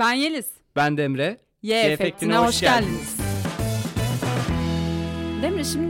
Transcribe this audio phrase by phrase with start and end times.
[0.00, 0.46] Ben Yeliz.
[0.76, 1.40] Ben de Emre.
[1.62, 3.16] Y, Y efektine, hoş geldiniz.
[5.42, 5.89] Demre şimdi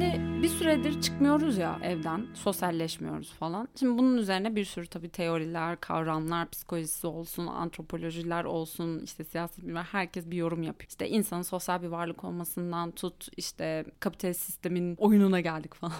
[0.70, 3.68] süredir çıkmıyoruz ya evden, sosyalleşmiyoruz falan.
[3.79, 9.82] Şimdi bunun üzerine bir sürü tabii teoriler, kavramlar, psikolojisi olsun, antropolojiler olsun, işte siyasi bilimler
[9.82, 10.88] herkes bir yorum yapıyor.
[10.88, 15.93] İşte insanın sosyal bir varlık olmasından tut, işte kapitalist sistemin oyununa geldik falan.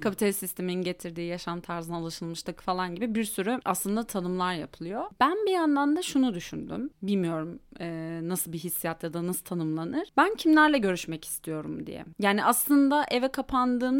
[0.00, 5.04] Kapitalist sistemin getirdiği yaşam tarzına alışılmışlık falan gibi bir sürü aslında tanımlar yapılıyor.
[5.20, 6.90] Ben bir yandan da şunu düşündüm.
[7.02, 10.08] Bilmiyorum e, nasıl bir hissiyat ya da nasıl tanımlanır.
[10.16, 12.04] Ben kimlerle görüşmek istiyorum diye.
[12.18, 13.28] Yani aslında eve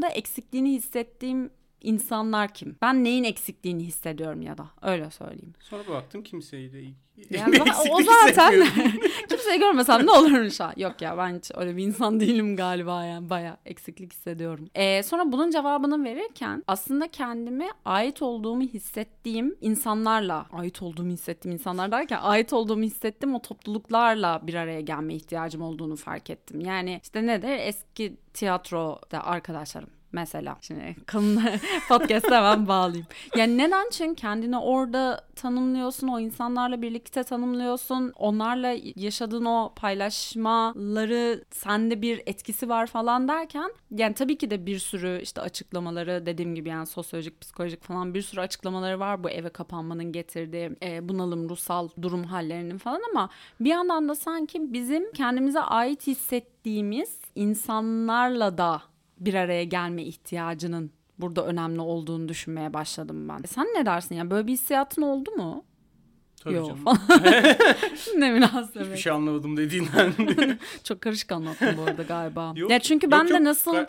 [0.09, 1.51] eksikliğini hissettiğim
[1.82, 2.77] insanlar kim?
[2.82, 5.54] Ben neyin eksikliğini hissediyorum ya da öyle söyleyeyim.
[5.60, 6.96] Sonra baktım kimseyle ilgili.
[7.30, 7.58] Yani
[7.91, 8.66] o zaten
[9.28, 10.72] kimseyi görmesem ne olurmuş ha.
[10.77, 14.68] Yok ya ben hiç öyle bir insan değilim galiba yani baya eksiklik hissediyorum.
[14.74, 21.92] Ee, sonra bunun cevabını verirken aslında kendime ait olduğumu hissettiğim insanlarla ait olduğumu hissettiğim insanlar
[21.92, 26.60] derken ait olduğumu hissettiğim o topluluklarla bir araya gelme ihtiyacım olduğunu fark ettim.
[26.60, 30.56] Yani işte nedir eski tiyatroda arkadaşlarım mesela.
[30.60, 33.06] Şimdi kanını podcast'a hemen bağlayayım.
[33.36, 33.91] Yani neden?
[33.91, 38.12] Çünkü kendini orada tanımlıyorsun, o insanlarla birlikte tanımlıyorsun.
[38.16, 44.78] Onlarla yaşadığın o paylaşmaları sende bir etkisi var falan derken yani tabii ki de bir
[44.78, 49.48] sürü işte açıklamaları dediğim gibi yani sosyolojik, psikolojik falan bir sürü açıklamaları var bu eve
[49.48, 53.28] kapanmanın getirdiği e, bunalım, ruhsal durum hallerinin falan ama
[53.60, 58.82] bir yandan da sanki bizim kendimize ait hissettiğimiz insanlarla da
[59.25, 63.42] bir araya gelme ihtiyacının burada önemli olduğunu düşünmeye başladım ben.
[63.47, 64.31] Sen ne dersin ya?
[64.31, 65.65] Böyle bir hissiyatın oldu mu?
[66.45, 66.98] Tabii Yok canım.
[68.17, 68.87] ne münasebet.
[68.87, 70.12] Hiçbir şey anlamadım dediğinden.
[70.84, 72.53] Çok karışık anlattım bu arada galiba.
[72.56, 73.87] Yok, ya çünkü yok, ben de nasıl Ben-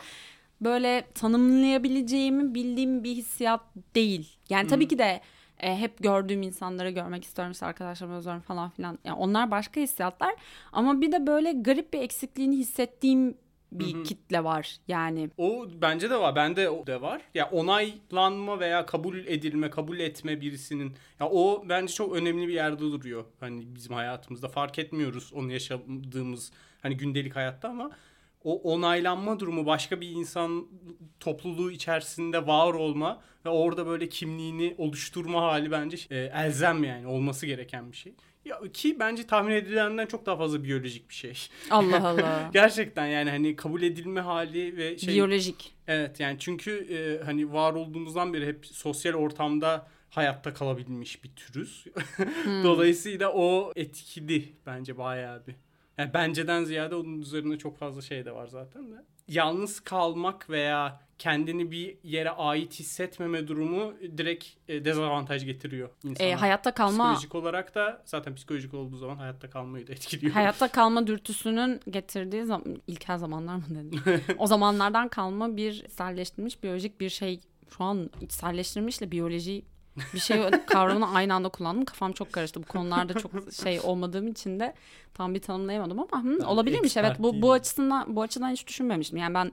[0.61, 3.61] böyle tanımlayabileceğimi bildiğim bir hissiyat
[3.95, 4.37] değil.
[4.49, 5.21] Yani tabii ki de
[5.59, 8.99] e, hep gördüğüm insanları görmek istiyorum işte arkadaşlarımı özlüyorum falan filan.
[9.03, 10.35] Yani onlar başka hissiyatlar
[10.71, 13.37] ama bir de böyle garip bir eksikliğini hissettiğim
[13.79, 15.29] bir kitle var yani.
[15.37, 16.35] o bence de var.
[16.35, 17.21] Bende da var.
[17.33, 20.93] Ya onaylanma veya kabul edilme, kabul etme birisinin.
[21.19, 23.25] Ya o bence çok önemli bir yerde duruyor.
[23.39, 27.91] Hani bizim hayatımızda fark etmiyoruz onu yaşadığımız hani gündelik hayatta ama
[28.43, 30.67] o onaylanma durumu başka bir insan
[31.19, 37.45] topluluğu içerisinde var olma ve orada böyle kimliğini oluşturma hali bence e, elzem yani olması
[37.45, 38.13] gereken bir şey.
[38.45, 41.37] Ya ki bence tahmin edilenden çok daha fazla biyolojik bir şey.
[41.69, 42.49] Allah Allah.
[42.53, 45.75] Gerçekten yani hani kabul edilme hali ve şey Biyolojik.
[45.87, 51.85] evet yani çünkü e, hani var olduğumuzdan beri hep sosyal ortamda hayatta kalabilmiş bir türüz.
[52.63, 55.55] Dolayısıyla o etkili bence bayağı bir.
[55.97, 58.95] Yani benceden ziyade onun üzerine çok fazla şey de var zaten de.
[59.27, 66.27] Yalnız kalmak veya kendini bir yere ait hissetmeme durumu direkt e, dezavantaj getiriyor insana.
[66.27, 70.33] E, hayatta kalma Psikolojik olarak da zaten psikolojik olduğu zaman hayatta kalmayı da etkiliyor.
[70.33, 74.01] hayatta kalma dürtüsünün getirdiği zaman ilkel zamanlar mı dedim?
[74.37, 77.39] o zamanlardan kalma bir içselleştirilmiş biyolojik bir şey.
[77.77, 79.65] Şu an içselleştirilmişle biyoloji
[80.13, 81.85] bir şey kavramını aynı anda kullandım.
[81.85, 82.63] Kafam çok karıştı.
[82.63, 83.31] Bu konularda çok
[83.63, 84.73] şey olmadığım için de
[85.13, 87.15] tam bir tanımlayamadım ama hı, olabilirmiş evet.
[87.19, 89.17] Bu bu açısından bu açıdan hiç düşünmemiştim.
[89.17, 89.51] Yani ben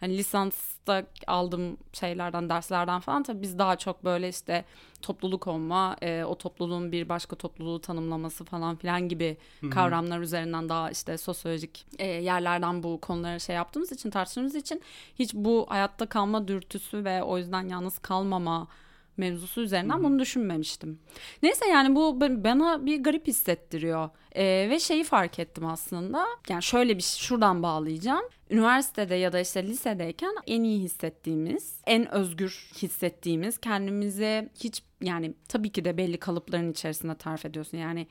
[0.00, 4.64] hani lisansta aldığım şeylerden, derslerden falan tabii biz daha çok böyle işte
[5.02, 9.36] topluluk olma, e, o topluluğun bir başka topluluğu tanımlaması falan filan gibi
[9.70, 14.82] kavramlar üzerinden daha işte sosyolojik e, yerlerden bu konuları şey yaptığımız için tartıştığımız için
[15.18, 18.68] hiç bu hayatta kalma dürtüsü ve o yüzden yalnız kalmama
[19.16, 20.98] mevzusu üzerinden bunu düşünmemiştim.
[21.42, 24.10] Neyse yani bu bana bir garip hissettiriyor.
[24.32, 26.26] Ee, ve şeyi fark ettim aslında.
[26.48, 28.24] Yani şöyle bir şuradan bağlayacağım.
[28.50, 35.70] Üniversitede ya da işte lisedeyken en iyi hissettiğimiz, en özgür hissettiğimiz, kendimizi hiç yani tabii
[35.72, 37.78] ki de belli kalıpların içerisinde tarif ediyorsun.
[37.78, 38.06] Yani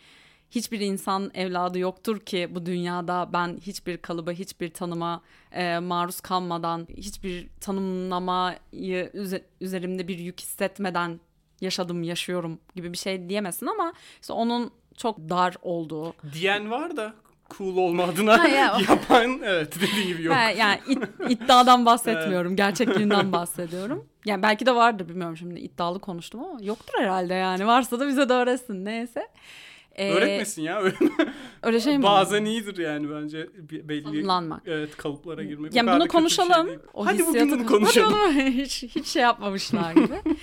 [0.51, 5.21] hiçbir insan evladı yoktur ki bu dünyada ben hiçbir kalıba, hiçbir tanıma
[5.51, 11.19] e, maruz kalmadan, hiçbir tanımlamayı üze- üzerimde bir yük hissetmeden
[11.61, 16.13] yaşadım, yaşıyorum gibi bir şey diyemezsin ama işte onun çok dar olduğu.
[16.33, 17.13] Diyen var da
[17.57, 20.35] cool olma adına Ha, ya, yapan evet dediği gibi yok.
[20.35, 24.05] Ha, yani it- iddiadan bahsetmiyorum, gerçekliğinden bahsediyorum.
[24.25, 27.67] Yani belki de vardır bilmiyorum şimdi iddialı konuştum ama yoktur herhalde yani.
[27.67, 29.28] Varsa da bize de öğretsin neyse.
[29.96, 30.82] Ee, Öğretmesin ya.
[31.64, 32.03] Öyle şey mi?
[32.03, 34.62] Bazen iyidir yani bence belli Tanımlanmak.
[34.66, 35.76] evet kalıplara girmek.
[35.76, 36.68] Yani bunu şey konuşalım.
[36.68, 36.80] değil.
[36.94, 38.14] o Hadi bugün bunu kon- konuşalım.
[38.14, 40.22] Hadi onu hiç, hiç şey yapmamışlar gibi.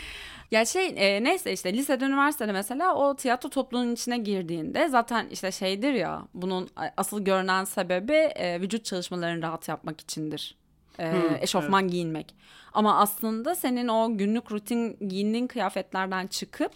[0.51, 5.53] Ya şey e, neyse işte lisede üniversitede mesela o tiyatro topluluğunun içine girdiğinde zaten işte
[5.53, 10.55] şeydir ya bunun asıl görünen sebebi e, vücut çalışmalarını rahat yapmak içindir.
[10.99, 12.35] E, Hmm, eşofman giyinmek.
[12.73, 16.73] Ama aslında senin o günlük rutin giyindiğin kıyafetlerden çıkıp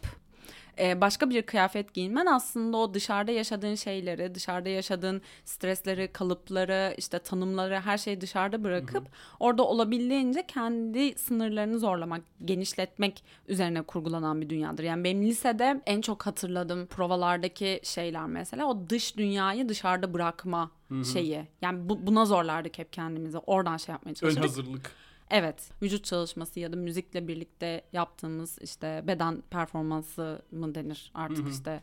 [0.78, 7.18] e, başka bir kıyafet giyinmen aslında o dışarıda yaşadığın şeyleri, dışarıda yaşadığın stresleri, kalıpları, işte
[7.18, 9.08] tanımları her şeyi dışarıda bırakıp
[9.40, 14.84] orada olabildiğince kendi sınırlarını zorlamak, genişletmek üzerine kurgulanan bir dünyadır.
[14.84, 20.70] Yani benim lisede en çok hatırladığım provalardaki şeyler mesela o dış dünyayı dışarıda bırakma
[21.12, 21.46] şeyi.
[21.62, 23.38] Yani bu, buna zorlardık hep kendimizi.
[23.38, 24.44] Oradan şey yapmaya Ön çalıştık.
[24.44, 24.90] hazırlık.
[25.30, 31.82] Evet, vücut çalışması ya da müzikle birlikte yaptığımız işte beden performansı mı denir artık işte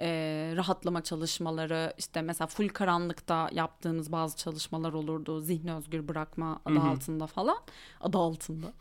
[0.00, 0.08] e,
[0.56, 7.26] rahatlama çalışmaları işte mesela full karanlıkta yaptığımız bazı çalışmalar olurdu zihni özgür bırakma adı altında
[7.26, 7.56] falan
[8.00, 8.72] adı altında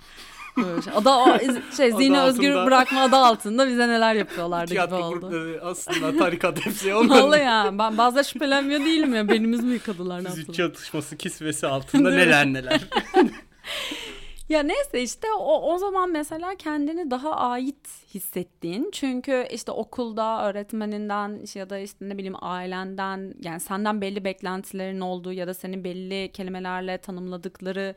[0.58, 0.94] Böyle şey.
[0.96, 1.10] Adı,
[1.78, 2.66] şey, zihni Adı özgür altında.
[2.66, 5.20] bırakma adı altında bize neler yapıyorlardı gibi Tiyatro oldu.
[5.20, 7.24] grupları aslında tarikat hepsi onların.
[7.24, 10.54] Vallahi ya ben bazen şüphelenmiyor değilim ya benimiz mi yıkadılar ne yaptılar?
[10.56, 12.82] çatışması kisvesi altında neler neler.
[14.50, 21.40] Ya neyse işte o, o zaman mesela kendini daha ait hissettiğin çünkü işte okulda öğretmeninden
[21.56, 26.32] ya da işte ne bileyim ailenden yani senden belli beklentilerin olduğu ya da seni belli
[26.32, 27.96] kelimelerle tanımladıkları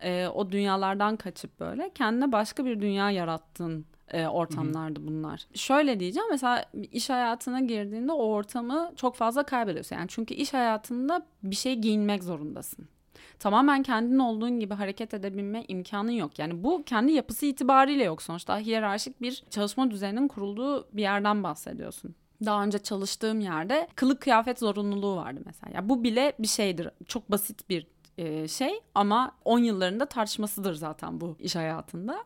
[0.00, 5.46] e, o dünyalardan kaçıp böyle kendine başka bir dünya yarattın e, ortamlardı bunlar.
[5.54, 9.96] Şöyle diyeceğim mesela iş hayatına girdiğinde o ortamı çok fazla kaybediyorsun.
[9.96, 12.88] Yani çünkü iş hayatında bir şey giyinmek zorundasın
[13.38, 16.38] tamamen kendin olduğun gibi hareket edebilme imkanın yok.
[16.38, 18.58] Yani bu kendi yapısı itibariyle yok sonuçta.
[18.58, 22.14] Hiyerarşik bir çalışma düzeninin kurulduğu bir yerden bahsediyorsun.
[22.44, 25.72] Daha önce çalıştığım yerde kılık kıyafet zorunluluğu vardı mesela.
[25.74, 26.88] Ya bu bile bir şeydir.
[27.06, 27.86] Çok basit bir
[28.18, 32.24] e, şey ama 10 yıllarında tartışmasıdır zaten bu iş hayatında.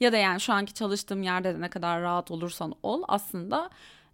[0.00, 3.70] Ya da yani şu anki çalıştığım yerde de ne kadar rahat olursan ol aslında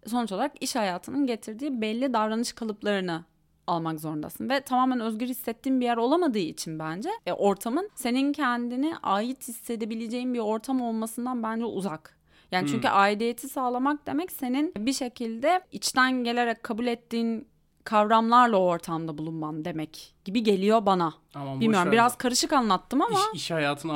[0.07, 3.23] sonuç olarak iş hayatının getirdiği belli davranış kalıplarını
[3.67, 8.97] almak zorundasın ve tamamen özgür hissettiğin bir yer olamadığı için bence e, ortamın senin kendini
[9.03, 12.17] ait hissedebileceğin bir ortam olmasından bence uzak.
[12.51, 17.47] Yani çünkü aidiyeti sağlamak demek senin bir şekilde içten gelerek kabul ettiğin
[17.83, 21.13] kavramlarla o ortamda bulunman demek gibi geliyor bana.
[21.35, 23.93] Aman Bilmiyorum biraz karışık anlattım ama İş, iş hayatına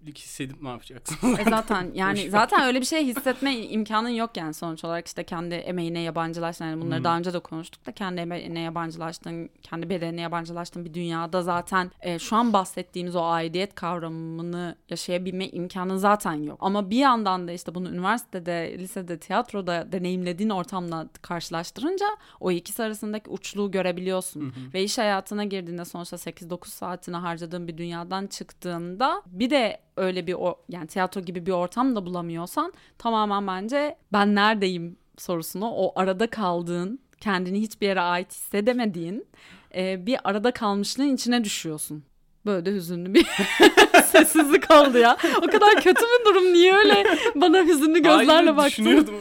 [0.00, 1.36] aidiyetlik hissedip ne yapacaksın?
[1.38, 5.06] e zaten yani zaten öyle bir şey hissetme imkanın yok yani sonuç olarak.
[5.06, 9.90] İşte kendi emeğine yabancılaştın yani bunları daha önce de konuştuk da kendi emeğine yabancılaştın kendi
[9.90, 16.34] bedenine yabancılaştın bir dünyada zaten e, şu an bahsettiğimiz o aidiyet kavramını yaşayabilme imkanın zaten
[16.34, 16.58] yok.
[16.60, 22.06] Ama bir yandan da işte bunu üniversitede lisede tiyatroda deneyimlediğin ortamla karşılaştırınca
[22.40, 24.54] o ikisi arasındaki uçluğu görebiliyorsun.
[24.74, 30.34] Ve iş hayatına girdiğinde sonuçta 8-9 saatini harcadığın bir dünyadan çıktığında bir de öyle bir
[30.34, 36.26] o yani tiyatro gibi bir ortam da bulamıyorsan tamamen bence ben neredeyim sorusunu o arada
[36.30, 39.26] kaldığın kendini hiçbir yere ait hissedemediğin
[39.74, 42.04] e, bir arada kalmışlığın içine düşüyorsun.
[42.46, 43.26] Böyle de hüzünlü bir
[44.04, 45.16] sessizlik oldu ya.
[45.38, 46.52] O kadar kötü bir durum.
[46.52, 47.04] Niye öyle
[47.34, 48.70] bana hüzünlü gözlerle Hayır, baktın?
[48.70, 49.14] Düşünüyordum.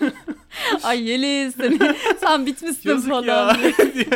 [0.82, 1.78] Ay Yeliz seni,
[2.20, 3.24] sen bitmişsin Yazık falan.
[3.24, 3.56] ya.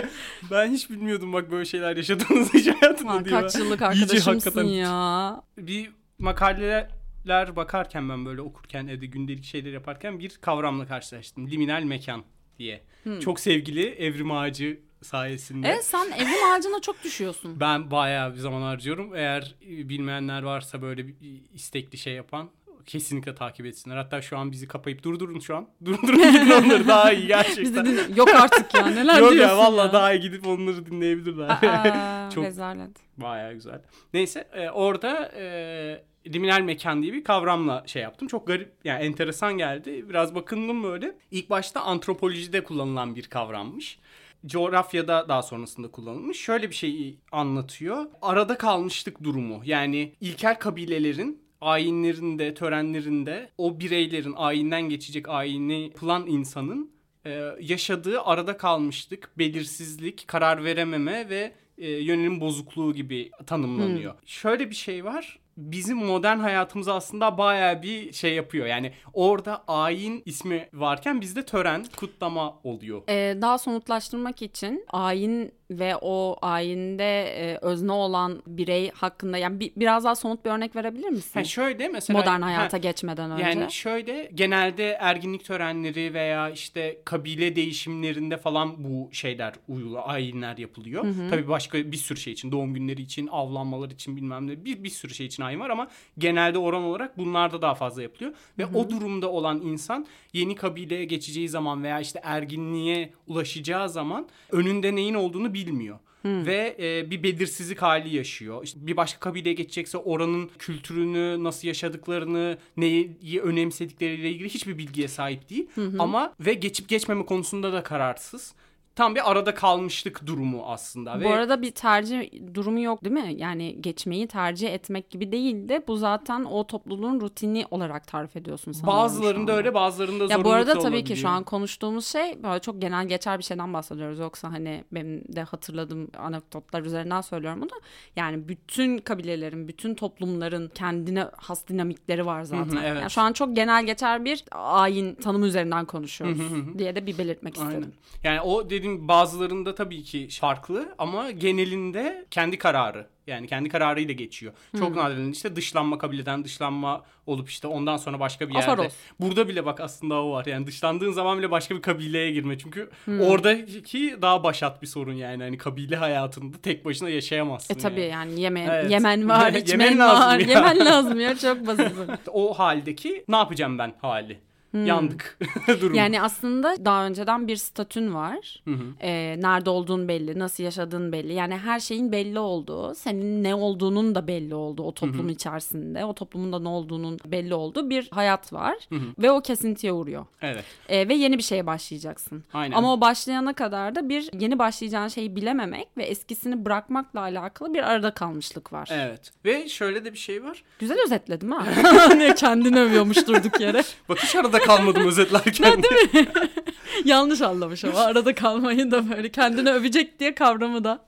[0.51, 3.41] ben hiç bilmiyordum bak böyle şeyler yaşadığınız iş hayatında Aman, diye.
[3.41, 5.43] kaç yıllık arkadaşımsın ya.
[5.59, 11.51] Bir makaleler bakarken ben böyle okurken evde gündelik şeyler yaparken bir kavramla karşılaştım.
[11.51, 12.25] Liminal mekan
[12.59, 12.85] diye.
[13.21, 15.69] Çok sevgili Evrim Ağacı sayesinde.
[15.69, 17.61] Evet sen evrim ağacına çok düşüyorsun.
[17.61, 19.15] Ben bayağı bir zaman harcıyorum.
[19.15, 21.15] Eğer e, bilmeyenler varsa böyle bir
[21.55, 22.51] istekli şey yapan
[22.87, 23.97] kesinlikle takip etsinler.
[23.97, 25.69] Hatta şu an bizi kapayıp durdurun şu an.
[25.85, 27.87] Durdurun gidin onları daha iyi Bizi gerçekten.
[27.87, 28.01] dinle.
[28.17, 31.49] Yok artık ya neler Yok diyorsun ya valla daha iyi gidip onları dinleyebilirler.
[31.49, 32.91] Aa, Çok- rezalet.
[33.17, 33.83] Bayağı güzel.
[34.15, 38.29] Neyse e, orada e, liminal mekan diye bir kavramla şey yaptım.
[38.29, 40.05] Çok garip yani enteresan geldi.
[40.09, 41.15] Biraz bakındım böyle.
[41.31, 43.99] İlk başta antropolojide kullanılan bir kavrammış.
[44.47, 46.41] Coğrafyada daha sonrasında kullanılmış.
[46.41, 48.07] Şöyle bir şey anlatıyor.
[48.23, 49.61] Arada kalmışlık durumu.
[49.65, 56.91] Yani ilkel kabilelerin ayinlerinde, törenlerinde o bireylerin ayinden geçecek ayini yapılan insanın
[57.27, 64.15] e, yaşadığı arada kalmışlık, belirsizlik, karar verememe ve e, yönelim bozukluğu gibi tanımlanıyor.
[64.25, 65.39] Şöyle bir şey var.
[65.57, 68.67] Bizim modern hayatımız aslında bayağı bir şey yapıyor.
[68.67, 73.03] Yani orada ayin ismi varken bizde tören, kutlama oluyor.
[73.09, 79.73] Ee, daha somutlaştırmak için ayin ve o ayinde e, özne olan birey hakkında yani bi-
[79.77, 81.31] biraz daha somut bir örnek verebilir misin?
[81.35, 83.43] Ha şöyle mesela Modern ha, hayata geçmeden önce.
[83.43, 91.07] Yani şöyle genelde erginlik törenleri veya işte kabile değişimlerinde falan bu şeyler uyulu ayinler yapılıyor.
[91.31, 94.91] Tabii başka bir sürü şey için doğum günleri için avlanmalar için bilmem ne bir, bir
[94.91, 98.33] sürü şey için ayin var ama genelde oran olarak bunlarda daha fazla yapılıyor.
[98.59, 104.95] Ve o durumda olan insan yeni kabileye geçeceği zaman veya işte erginliğe ulaşacağı zaman önünde
[104.95, 105.99] neyin olduğunu bilmiyor.
[106.47, 108.65] Ve e, bir belirsizlik hali yaşıyor.
[108.65, 115.51] İşte bir başka kabileye geçecekse oranın kültürünü, nasıl yaşadıklarını, neyi önemsedikleriyle ilgili hiçbir bilgiye sahip
[115.51, 115.67] değil.
[115.99, 118.55] Ama ve geçip geçmeme konusunda da kararsız.
[118.97, 121.17] Tam bir arada kalmışlık durumu aslında.
[121.17, 123.35] Bu ve arada bir tercih durumu yok değil mi?
[123.37, 128.73] Yani geçmeyi tercih etmek gibi değil de bu zaten o topluluğun rutini olarak tarif ediyorsun
[128.73, 132.43] sanırım bazılarında öyle bazılarında Ya zorunluluk bu arada da tabii ki şu an konuştuğumuz şey
[132.43, 134.19] böyle çok genel geçer bir şeyden bahsediyoruz.
[134.19, 137.81] Yoksa hani benim de hatırladığım anekdotlar üzerinden söylüyorum bunu.
[138.17, 142.77] Yani bütün kabilelerin, bütün toplumların kendine has dinamikleri var zaten.
[142.85, 143.01] evet.
[143.01, 146.39] Yani şu an çok genel geçer bir ayin tanımı üzerinden konuşuyoruz
[146.79, 147.71] diye de bir belirtmek Aynen.
[147.71, 147.93] istedim.
[148.23, 153.07] Yani o dediğim bazılarında tabii ki farklı ama genelinde kendi kararı.
[153.27, 154.53] Yani kendi kararıyla geçiyor.
[154.79, 158.71] Çok nadiren işte dışlanma kabileden dışlanma olup işte ondan sonra başka bir yerde.
[158.71, 158.93] Afaros.
[159.21, 160.47] Burada bile bak aslında o var.
[160.47, 162.59] Yani dışlandığın zaman bile başka bir kabileye girme.
[162.59, 165.43] Çünkü oradaki daha başat bir sorun yani.
[165.43, 167.75] Hani kabile hayatında tek başına yaşayamazsın.
[167.75, 168.11] E tabii yani.
[168.11, 168.91] yani Yemen, Evet.
[168.91, 170.39] Yemen var, Yemen içmen lazım var.
[170.39, 170.47] ya.
[170.49, 171.93] Yemen lazım ya çok basit.
[172.33, 174.41] O haldeki ne yapacağım ben hali.
[174.75, 175.39] Yandık
[175.81, 175.95] durum.
[175.95, 178.63] Yani aslında daha önceden bir statün var.
[178.65, 178.85] Hı hı.
[179.01, 181.33] Ee, nerede olduğun belli, nasıl yaşadığın belli.
[181.33, 186.15] Yani her şeyin belli olduğu, senin ne olduğunun da belli olduğu o toplum içerisinde, o
[186.15, 188.77] toplumun da ne olduğunun belli olduğu bir hayat var.
[189.19, 190.27] Ve o kesintiye uğruyor.
[190.43, 190.65] Evet.
[190.89, 192.45] Ee, ve yeni bir şeye başlayacaksın.
[192.55, 192.77] Aynen.
[192.77, 197.91] Ama o başlayana kadar da bir yeni başlayacağın şeyi bilememek ve eskisini bırakmakla alakalı bir
[197.91, 198.89] arada kalmışlık var.
[198.93, 199.33] Evet.
[199.45, 200.63] Ve şöyle de bir şey var.
[200.79, 201.65] Güzel özetledim ha.
[202.17, 203.83] Ne Kendini övüyormuş durduk yere.
[204.09, 205.83] Bak hiç arada kalmadım özetlerken.
[207.05, 211.05] Yanlış anlamış ama arada kalmayı da böyle kendini övecek diye kavramı da.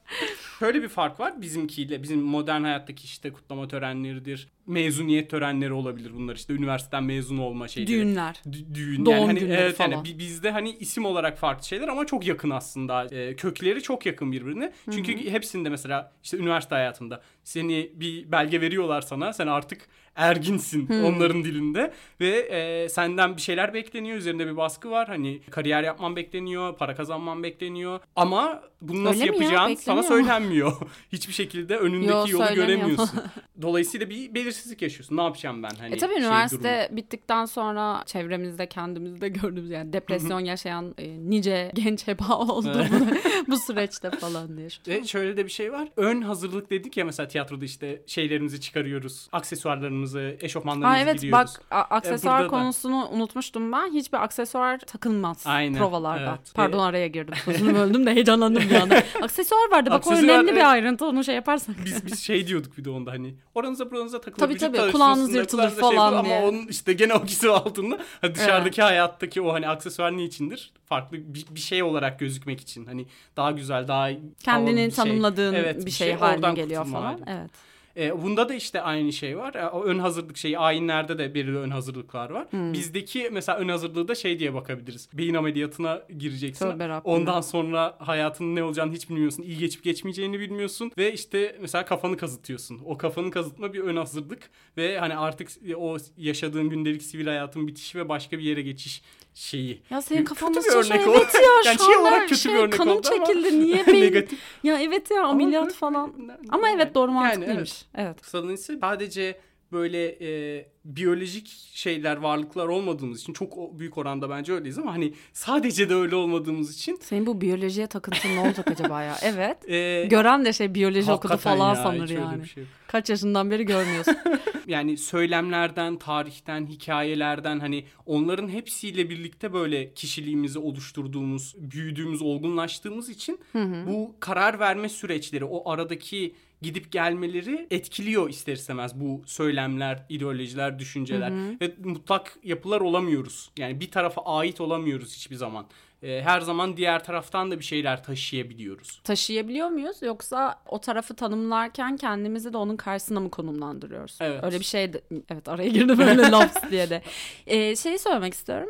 [0.58, 2.02] Şöyle bir fark var bizimkiyle.
[2.02, 4.48] Bizim modern hayattaki işte kutlama törenleridir.
[4.66, 6.52] Mezuniyet törenleri olabilir bunlar işte.
[6.52, 7.92] Üniversiteden mezun olma şeyleri.
[7.92, 8.40] Düğünler.
[8.46, 9.06] Dü- düğün.
[9.06, 10.04] Doğum yani hani, günleri evet, yani falan.
[10.04, 13.06] bi- bizde hani isim olarak farklı şeyler ama çok yakın aslında.
[13.10, 14.72] Ee, kökleri çok yakın birbirine.
[14.90, 19.32] Çünkü hepsinde mesela işte üniversite hayatında seni bir belge veriyorlar sana.
[19.32, 24.16] Sen artık erginsin onların dilinde ve e, senden bir şeyler bekleniyor.
[24.16, 25.08] Üzerinde bir baskı var.
[25.08, 28.00] Hani kariyer yapman bekleniyor, para kazanman bekleniyor.
[28.16, 29.42] Ama bunu nasıl Öyle mi ya?
[29.44, 30.72] yapacağın sana söylenmiyor.
[31.12, 33.20] Hiçbir şekilde önündeki Yo, yolu göremiyorsun.
[33.62, 35.16] Dolayısıyla bir belirsizlik yaşıyorsun.
[35.16, 35.70] Ne yapacağım ben?
[35.80, 36.96] Hani E tabii şey üniversite durumu.
[37.02, 43.06] bittikten sonra çevremizde kendimizde gördüğümüz yani depresyon yaşayan e, nice genç heba oldu bu,
[43.52, 44.68] bu süreçte falan diye.
[44.88, 45.88] Ve şöyle de bir şey var.
[45.96, 49.28] Ön hazırlık dedik ya mesela tiyatroda işte şeylerimizi çıkarıyoruz.
[49.32, 52.58] Aksesuarlarımızı, eşofmanlarımızı Ha evet bak a- aksesuar burada da.
[52.58, 53.92] konusunu unutmuştum ben.
[53.92, 56.28] Hiçbir aksesuar takılmaz Aynen, provalarda.
[56.38, 56.54] evet.
[56.54, 57.34] Pardon E- araya girdim.
[57.44, 58.94] Sözünü böldüm de heyecanlandım bir anda.
[59.22, 60.60] Aksesuar vardı bak o Aksesuar, önemli evet.
[60.60, 61.76] bir ayrıntı onu şey yaparsak.
[61.84, 64.46] Biz biz şey diyorduk bir de onda hani oranıza buranıza takılır.
[64.46, 66.38] Tabii, tabii, kulağınız yırtılır şey falan yapılır diye.
[66.38, 70.72] Ama onun işte gene o ikisi altında hani dışarıdaki hayattaki o hani aksesuar niçindir?
[70.84, 72.86] Farklı bir, bir şey olarak gözükmek için.
[72.86, 74.08] Hani daha güzel, daha
[74.44, 75.04] Kendini bir şey.
[75.04, 77.02] tanımladığın Evet, bir şey, haline oradan geliyor falan.
[77.02, 77.22] hali.
[77.26, 77.50] Evet.
[77.96, 79.54] E, bunda da işte aynı şey var.
[79.54, 82.46] E, o ön hazırlık şeyi ayinlerde de belirli ön hazırlıklar var.
[82.50, 82.72] Hmm.
[82.72, 85.08] Bizdeki mesela ön hazırlığı da şey diye bakabiliriz.
[85.12, 86.66] Beyin ameliyatına gireceksin.
[87.04, 89.42] Ondan sonra hayatının ne olacağını hiç bilmiyorsun.
[89.42, 92.80] İyi geçip geçmeyeceğini bilmiyorsun ve işte mesela kafanı kazıtıyorsun.
[92.84, 97.98] O kafanı kazıtma bir ön hazırlık ve hani artık o yaşadığın gündelik sivil hayatın bitişi
[97.98, 99.02] ve başka bir yere geçiş
[99.36, 99.82] şeyi.
[99.90, 101.00] Ya senin Kötü kafan bir çalışıyor?
[101.00, 101.16] örnek.
[101.16, 103.60] Evet ya Yani şey olarak kötü şey bir örnek kanım oldu ama çekildi.
[103.60, 104.02] Niye beyin?
[104.04, 104.38] Negatif.
[104.62, 106.12] ya evet ya ameliyat falan.
[106.48, 107.84] Ama evet doğru mantıklıymış.
[107.94, 108.16] Evet.
[108.26, 109.38] Sadece sadece
[109.72, 115.88] böyle e, biyolojik şeyler, varlıklar olmadığımız için çok büyük oranda bence öyleyiz ama hani sadece
[115.88, 119.16] de öyle olmadığımız için Senin bu biyolojiye takıntın ne olacak acaba ya?
[119.22, 119.70] Evet.
[119.70, 122.48] e, Gören de şey biyoloji okudu falan ya, sanır yani.
[122.48, 122.72] şey yok.
[122.88, 124.16] Kaç yaşından beri görmüyorsun.
[124.66, 133.40] Yani söylemlerden, tarihten, hikayelerden hani onların hepsiyle birlikte böyle kişiliğimizi oluşturduğumuz, büyüdüğümüz, olgunlaştığımız için
[133.86, 141.32] bu karar verme süreçleri, o aradaki gidip gelmeleri etkiliyor ister istemez bu söylemler, ideolojiler, düşünceler
[141.60, 143.50] ve mutlak yapılar olamıyoruz.
[143.58, 145.66] Yani bir tarafa ait olamıyoruz hiçbir zaman.
[146.02, 149.00] Ee, her zaman diğer taraftan da bir şeyler taşıyabiliyoruz.
[149.04, 154.18] Taşıyabiliyor muyuz yoksa o tarafı tanımlarken kendimizi de onun karşısına mı konumlandırıyoruz?
[154.20, 154.44] Evet.
[154.44, 157.02] Öyle bir şey de, evet araya girdim böyle laps diye de.
[157.46, 158.68] Ee, şeyi söylemek istiyorum.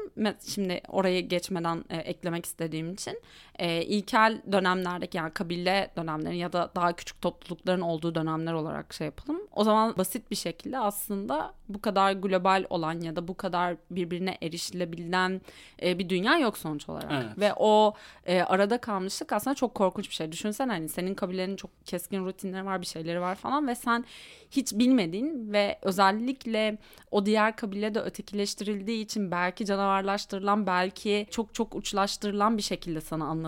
[0.55, 3.21] Şimdi orayı geçmeden e, eklemek istediğim için.
[3.58, 9.04] E, ilkel dönemlerdeki yani kabile dönemlerin ya da daha küçük toplulukların olduğu dönemler olarak şey
[9.04, 9.40] yapalım.
[9.52, 14.38] O zaman basit bir şekilde aslında bu kadar global olan ya da bu kadar birbirine
[14.42, 15.40] erişilebilen
[15.82, 17.12] e, bir dünya yok sonuç olarak.
[17.12, 17.38] Evet.
[17.38, 17.94] Ve o
[18.26, 20.32] e, arada kalmışlık aslında çok korkunç bir şey.
[20.32, 24.04] Düşünsene hani senin kabilenin çok keskin rutinleri var, bir şeyleri var falan ve sen
[24.50, 26.78] hiç bilmediğin ve özellikle
[27.10, 33.25] o diğer kabile de ötekileştirildiği için belki canavarlaştırılan, belki çok çok uçlaştırılan bir şekilde sana
[33.25, 33.45] anlatılıyor,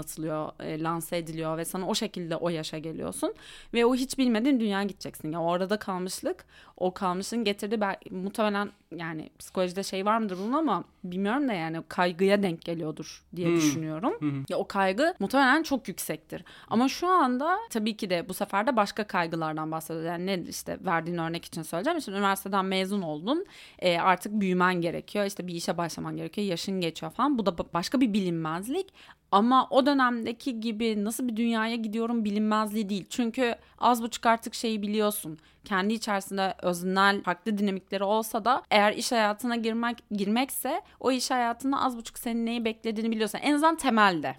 [0.61, 3.35] e, lanse ediliyor ve sana o şekilde o yaşa geliyorsun
[3.75, 5.33] ve o hiç bilmediğin dünya gideceksin.
[5.33, 6.45] Yani o arada kalmışlık,
[6.77, 11.83] o kalmışlığın getirdiği belki, muhtemelen yani psikolojide şey var mıdır bunun ama bilmiyorum da yani
[11.89, 13.57] kaygıya denk geliyordur diye Hmm.
[13.57, 14.45] düşünüyorum.
[14.49, 16.45] Ya o kaygı muhtemelen çok yüksektir.
[16.69, 20.07] Ama şu anda tabii ki de bu sefer de başka kaygılardan bahsediyoruz.
[20.07, 21.99] Yani ne işte verdiğin örnek için söyleyeceğim.
[21.99, 23.47] İşte üniversiteden mezun oldun.
[23.79, 25.25] E, artık büyümen gerekiyor.
[25.25, 26.47] İşte bir işe başlaman gerekiyor.
[26.47, 27.39] Yaşın geçiyor falan.
[27.39, 28.93] Bu da ba- başka bir bilinmezlik.
[29.33, 33.07] Ama o dönemdeki gibi nasıl bir dünyaya gidiyorum bilinmezliği değil.
[33.11, 35.39] Çünkü az buçuk artık şeyi biliyorsun.
[35.65, 41.83] Kendi içerisinde öznel farklı dinamikleri olsa da eğer iş hayatına girmek girmekse o iş hayatında
[41.83, 43.39] az buçuk senin neyi beklediğini biliyorsun.
[43.43, 44.37] En azından temelde.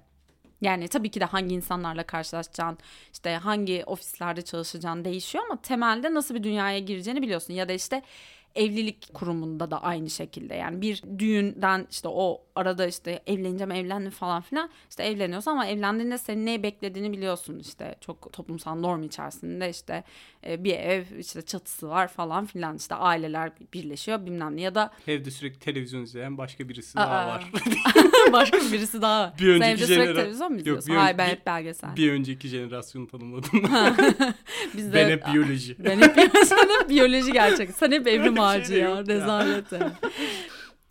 [0.61, 2.77] Yani tabii ki de hangi insanlarla karşılaşacaksın,
[3.13, 7.53] işte hangi ofislerde çalışacağın değişiyor ama temelde nasıl bir dünyaya gireceğini biliyorsun.
[7.53, 8.01] Ya da işte
[8.55, 10.55] evlilik kurumunda da aynı şekilde.
[10.55, 16.17] Yani bir düğünden işte o arada işte evleneceğim evlendim falan filan işte evleniyorsun ama evlendiğinde
[16.17, 20.03] senin neyi beklediğini biliyorsun işte çok toplumsal norm içerisinde işte
[20.47, 24.91] e, bir ev işte çatısı var falan filan işte aileler birleşiyor bilmem ne ya da
[25.07, 27.03] Evde sürekli televizyon izleyen başka birisi Aa.
[27.03, 27.51] daha var.
[28.33, 29.33] başka birisi daha var.
[29.39, 30.89] Bir Sen önceki evde sürekli jenera- televizyon mu Yok, izliyorsun?
[30.91, 31.95] bir ön- Hayır ben bir- hep belgesel.
[31.95, 33.49] bir önceki jenerasyonu tanımladım.
[34.77, 35.75] Biz ben hep biyoloji.
[35.79, 36.15] Ben hep,
[36.45, 37.69] sen hep biyoloji gerçek.
[37.71, 39.91] Sen hep evrim Öyle bir şey ağacı de ya.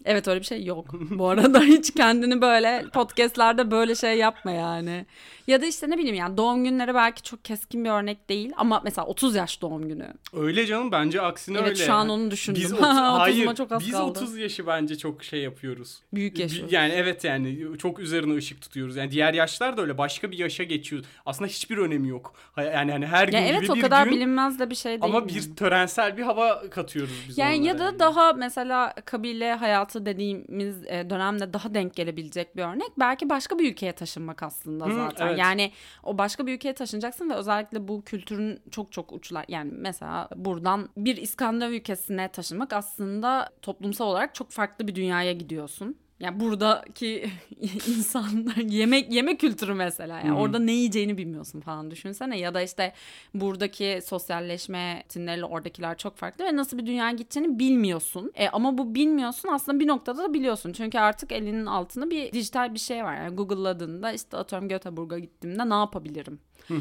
[0.09, 0.87] Evet öyle bir şey yok.
[1.11, 5.07] Bu arada hiç kendini böyle podcastlerde böyle şey yapma yani.
[5.47, 8.81] Ya da işte ne bileyim yani doğum günleri belki çok keskin bir örnek değil ama
[8.85, 10.13] mesela 30 yaş doğum günü.
[10.37, 11.85] Öyle canım bence aksine Evet öyle.
[11.87, 12.63] şu an onu düşündüm.
[12.63, 14.21] Biz 30, otuz- hayır, çok az biz kaldı.
[14.21, 15.99] 30 yaşı bence çok şey yapıyoruz.
[16.13, 16.73] Büyük yaşıyoruz.
[16.73, 18.97] Yani evet yani çok üzerine ışık tutuyoruz.
[18.97, 21.05] Yani diğer yaşlar da öyle başka bir yaşa geçiyor.
[21.27, 22.35] Aslında hiçbir önemi yok.
[22.57, 24.93] Yani hani her gün Ya evet gibi o bir kadar gün bilinmez de bir şey
[24.93, 25.03] değil.
[25.05, 25.29] ama mi?
[25.29, 27.99] bir törensel bir hava katıyoruz biz Yani ya da yani.
[27.99, 33.73] daha mesela kabile hayatı dediğimiz e, dönemde daha denk gelebilecek bir örnek belki başka bir
[33.73, 35.27] ülkeye taşınmak aslında Hı, zaten.
[35.27, 35.39] evet.
[35.39, 40.29] Yani o başka bir ülkeye taşınacaksın ve özellikle bu kültürün çok çok uçlar yani mesela
[40.37, 45.97] buradan bir İskandinav ülkesine taşınmak aslında toplumsal olarak çok farklı bir dünyaya gidiyorsun.
[46.21, 47.31] Yani buradaki
[47.89, 50.35] insanlar yemek yeme kültürü mesela yani Hı.
[50.35, 52.93] orada ne yiyeceğini bilmiyorsun falan düşünsene ya da işte
[53.35, 58.33] buradaki sosyalleşme rutinleriyle oradakiler çok farklı ve nasıl bir dünyaya gideceğini bilmiyorsun.
[58.35, 60.73] E, ama bu bilmiyorsun aslında bir noktada da biliyorsun.
[60.73, 63.17] Çünkü artık elinin altında bir dijital bir şey var.
[63.17, 66.39] Yani Google'ladığında işte atıyorum Göteborg'a gittiğimde ne yapabilirim?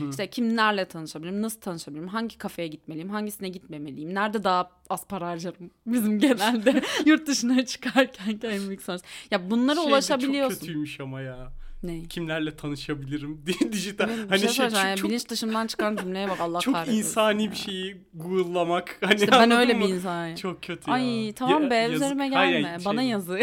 [0.09, 5.71] İşte kimlerle tanışabilirim, nasıl tanışabilirim, hangi kafeye gitmeliyim, hangisine gitmemeliyim, nerede daha az para harcarım
[5.85, 8.99] bizim genelde yurt dışına çıkarken en büyük sorun.
[9.31, 10.53] Ya bunlara Şey ulaşabiliyorsun.
[10.55, 11.51] çok kötüymüş ama ya.
[11.83, 12.03] Ne?
[12.03, 14.07] Kimlerle tanışabilirim diye dijital.
[14.09, 16.97] Bir hani şey şey çok, Yani bilinç dışımdan çıkan cümleye bak Allah çok kahretsin.
[16.97, 17.51] insani ya.
[17.51, 18.97] bir şeyi google'lamak.
[19.01, 19.79] Hani İşte ben öyle mı?
[19.87, 20.35] bir insanım.
[20.35, 20.95] Çok kötü ya.
[20.95, 21.95] Ay tamam Ya- be yazık.
[21.95, 22.67] üzerime gelme.
[22.67, 23.39] hayır, Bana şey- yazı.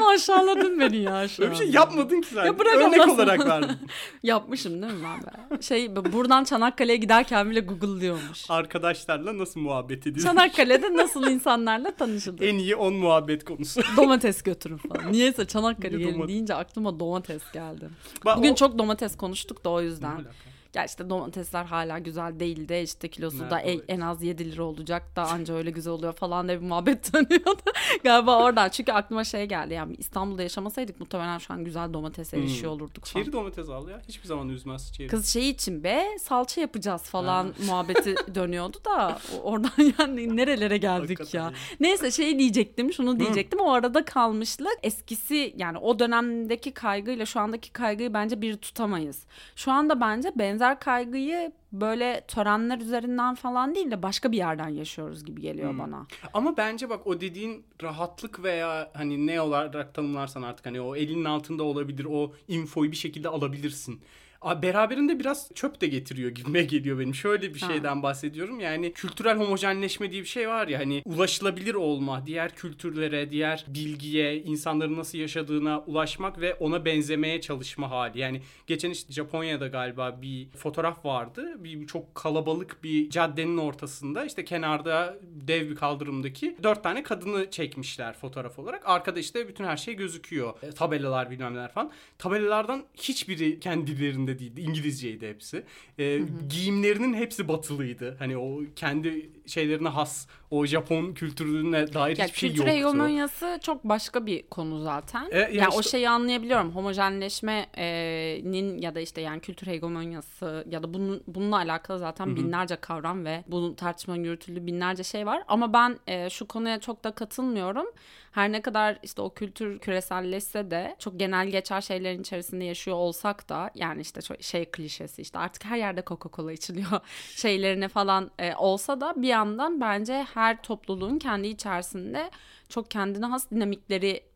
[0.00, 2.44] Nasıl aşağıladın beni ya şu Öyle bir şey yapmadın ki sen.
[2.44, 3.50] Ya bırak Örnek Allah olarak sana.
[3.60, 3.76] verdin.
[4.22, 5.22] Yapmışım değil mi ben
[5.58, 5.62] be?
[5.62, 8.50] Şey buradan Çanakkale'ye giderken bile Google'lıyormuş.
[8.50, 10.24] Arkadaşlarla nasıl muhabbet ediyorsun?
[10.36, 12.40] Çanakkale'de nasıl insanlarla tanışılır?
[12.40, 13.80] En iyi 10 muhabbet konusu.
[13.96, 15.12] domates götürün falan.
[15.12, 16.28] Niyeyse Çanakkale Niye gelin domates?
[16.28, 17.88] deyince aklıma domates geldi.
[18.24, 20.24] Bak, Bugün o- çok domates konuştuk da o yüzden.
[20.74, 24.62] Ya işte domatesler hala güzel değil de işte kilosu da Nerede en, az 7 lira
[24.64, 27.62] olacak da anca öyle güzel oluyor falan diye bir muhabbet dönüyordu.
[28.04, 28.68] Galiba oradan.
[28.68, 32.44] Çünkü aklıma şey geldi yani İstanbul'da yaşamasaydık muhtemelen şu an güzel domatese Hmm.
[32.44, 33.24] erişiyor olurduk falan.
[33.24, 34.02] Çeri domates al ya.
[34.08, 35.08] Hiçbir zaman üzmez çeri.
[35.08, 37.52] Kız şey için be salça yapacağız falan Ha.
[37.66, 41.52] muhabbeti dönüyordu da oradan yani nerelere geldik Hakikaten ya.
[41.80, 47.72] Neyse şey diyecektim şunu diyecektim o arada kalmışlık eskisi yani o dönemdeki kaygıyla şu andaki
[47.72, 49.22] kaygıyı bence bir tutamayız.
[49.56, 55.24] Şu anda bence benzer kaygıyı böyle törenler üzerinden falan değil de başka bir yerden yaşıyoruz
[55.24, 55.78] gibi geliyor Hmm.
[55.78, 56.06] bana.
[56.32, 61.24] Ama bence bak o dediğin rahatlık veya hani ne olarak tanımlarsan artık hani o elinin
[61.24, 64.00] altında olabilir o infoyu bir şekilde alabilirsin.
[64.44, 67.14] Beraberinde biraz çöp de getiriyor gibime geliyor benim.
[67.14, 67.66] Şöyle bir Ha.
[67.72, 68.60] şeyden bahsediyorum.
[68.60, 74.36] Yani kültürel homojenleşme diye bir şey var ya hani ulaşılabilir olma, diğer kültürlere, diğer bilgiye,
[74.42, 78.18] insanların nasıl yaşadığına ulaşmak ve ona benzemeye çalışma hali.
[78.18, 81.64] Yani geçen işte Japonya'da galiba bir fotoğraf vardı.
[81.64, 88.14] Bir çok kalabalık bir caddenin ortasında işte kenarda dev bir kaldırımdaki dört tane kadını çekmişler
[88.14, 88.82] fotoğraf olarak.
[88.88, 90.54] Arkada işte bütün her şey gözüküyor.
[90.62, 91.90] E, tabelalar bilmem neler falan.
[92.18, 94.60] Tabelalardan hiçbiri kendilerinde değildi.
[94.60, 95.62] İngilizceydi hepsi.
[95.98, 98.16] E, Giyimlerinin hepsi batılıydı.
[98.18, 102.76] Hani o kendi şeylerine has o Japon kültürüne dair Ya hiçbir şey kültür yoktu.
[102.76, 105.28] hegemonyası çok başka bir konu zaten.
[105.30, 106.70] E, ya yani o işte- şeyi anlayabiliyorum.
[106.70, 113.24] Homojenleşmenin ya da işte yani kültür hegemonyası ya da bunun bununla alakalı zaten binlerce kavram
[113.24, 115.42] ve bunun tartışmanın yürütüldüğü binlerce şey var.
[115.48, 117.86] Ama ben e, şu konuya çok da katılmıyorum.
[118.30, 123.48] Her ne kadar işte o kültür küreselleşse de çok genel geçer şeylerin içerisinde yaşıyor olsak
[123.48, 127.00] da yani işte şey klişesi işte artık her yerde Coca-Cola içiliyor
[127.36, 132.30] şeylerine falan e, olsa da bir yandan bence her topluluğun kendi içerisinde
[132.68, 134.29] çok kendine has dinamikleri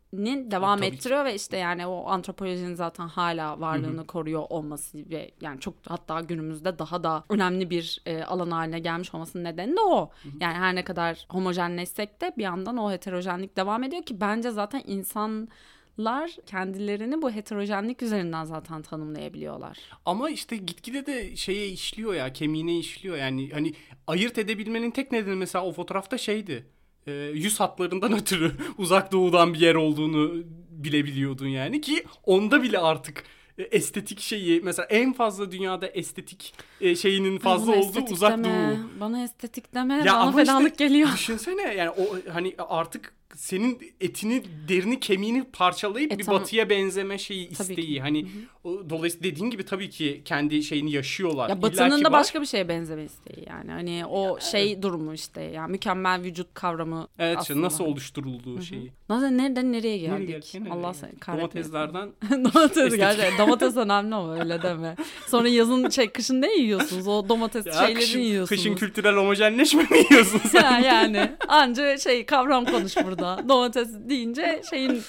[0.51, 0.95] devam Tabii ki.
[0.95, 6.21] ettiriyor ve işte yani o antropolojinin zaten hala varlığını koruyor olması ve yani çok hatta
[6.21, 10.11] günümüzde daha da önemli bir e, alan haline gelmiş olmasının nedeni de o.
[10.39, 14.81] Yani her ne kadar homojenleşsek de bir yandan o heterojenlik devam ediyor ki bence zaten
[14.85, 19.77] insanlar kendilerini bu heterojenlik üzerinden zaten tanımlayabiliyorlar.
[20.05, 23.73] Ama işte gitgide de şeye işliyor ya kemiğine işliyor yani hani
[24.07, 26.74] ayırt edebilmenin tek nedeni mesela o fotoğrafta şeydi.
[27.07, 33.23] E, yüz hatlarından ötürü uzak doğudan bir yer olduğunu bilebiliyordun yani ki onda bile artık
[33.57, 38.77] e, estetik şeyi mesela en fazla dünyada estetik e, şeyinin fazla Bana olduğu uzak deme,
[38.77, 38.99] doğu.
[38.99, 39.93] Bana estetik deme.
[40.05, 41.09] Ya bana ama işte geliyor.
[41.13, 46.41] Düşünsene yani o hani artık senin etini, derini, kemiğini parçalayıp E bir tamam.
[46.41, 47.75] batıya benzeme şeyi isteği.
[47.75, 48.01] ki.
[48.01, 48.25] Hani
[48.63, 51.49] o, dolayısıyla dediğin gibi tabii ki kendi şeyini yaşıyorlar.
[51.49, 52.19] Ya Batı'nın da var.
[52.19, 53.71] başka bir şeye benzeme isteği yani.
[53.71, 57.61] Hani o şey durumu işte ya mükemmel vücut kavramı Evet aslında.
[57.61, 58.91] nasıl oluşturulduğu şeyi.
[59.09, 60.11] Nasıl nereden nereye geldik?
[60.19, 61.73] Nereye geldik, nereye Allah seni kahretmesin.
[61.73, 62.09] Domateslerden
[62.53, 64.95] domates gerçekten domates önemli ama öyle deme.
[65.27, 67.07] Sonra yazın şey kışın ne yiyorsunuz?
[67.07, 68.61] O domates ya şeyleri kışın, yiyorsunuz.
[68.61, 70.61] kışın kültürel homojenleşme mi yiyorsun sen?
[70.63, 73.24] ya yani anca şey kavram konuş burada.
[73.49, 75.01] Domates deyince şeyin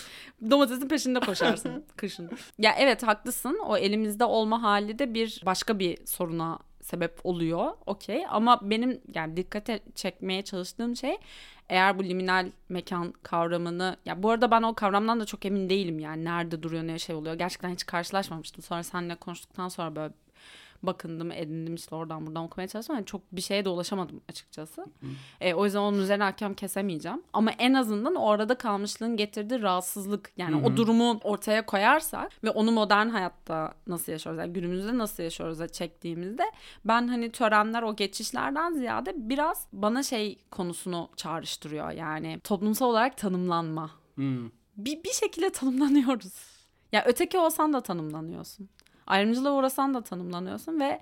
[0.50, 2.30] domatesin peşinde koşarsın kışın.
[2.58, 3.58] Ya evet haklısın.
[3.66, 7.72] O elimizde olma hali de bir başka bir soruna sebep oluyor.
[7.86, 11.18] Okey ama benim yani dikkate çekmeye çalıştığım şey
[11.68, 15.98] eğer bu liminal mekan kavramını ya bu arada ben o kavramdan da çok emin değilim
[15.98, 17.34] yani nerede duruyor ne şey oluyor.
[17.34, 18.62] Gerçekten hiç karşılaşmamıştım.
[18.62, 20.12] Sonra seninle konuştuktan sonra böyle
[20.82, 22.96] bakındım edindim işte oradan buradan okumaya çalıştım.
[22.96, 24.86] Yani çok bir şeye de ulaşamadım açıkçası.
[25.40, 27.22] E, o yüzden onun üzerine hakem kesemeyeceğim.
[27.32, 32.72] Ama en azından o arada kalmışlığın getirdiği rahatsızlık yani o durumu ortaya koyarsak ve onu
[32.72, 36.42] modern hayatta nasıl yaşıyoruz yani günümüzde nasıl yaşıyoruz çektiğimizde
[36.84, 43.90] ben hani törenler o geçişlerden ziyade biraz bana şey konusunu çağrıştırıyor yani toplumsal olarak tanımlanma.
[44.14, 44.50] Hmm.
[44.76, 46.56] Bir, bir şekilde tanımlanıyoruz.
[46.92, 48.68] Ya öteki olsan da tanımlanıyorsun.
[49.06, 51.00] Ayrımcılığa uğrasan da tanımlanıyorsun ve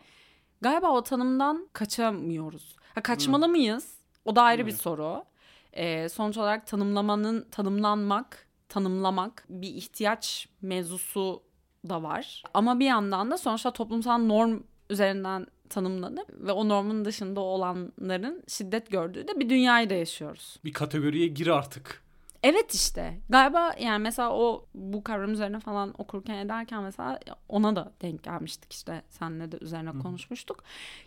[0.61, 2.77] galiba o tanımdan kaçamıyoruz.
[2.95, 3.99] Ha, kaçmalı mıyız?
[4.25, 5.25] O da ayrı bir soru.
[5.73, 11.43] Ee, sonuç olarak tanımlamanın tanımlanmak, tanımlamak bir ihtiyaç mevzusu
[11.89, 12.43] da var.
[12.55, 18.91] Ama bir yandan da sonuçta toplumsal norm üzerinden tanımlanıp ve o normun dışında olanların şiddet
[18.91, 20.57] gördüğü de bir dünyayı da yaşıyoruz.
[20.65, 22.04] Bir kategoriye gir artık.
[22.45, 23.21] Evet işte.
[23.29, 28.73] Galiba yani mesela o bu kavram üzerine falan okurken ederken mesela ona da denk gelmiştik
[28.73, 29.03] işte.
[29.09, 30.65] Seninle de üzerine konuşmuştuk.